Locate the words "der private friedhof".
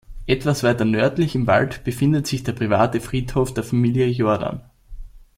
2.43-3.53